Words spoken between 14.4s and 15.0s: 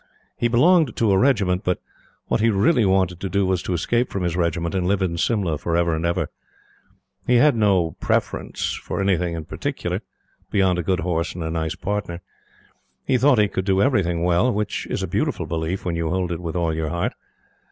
which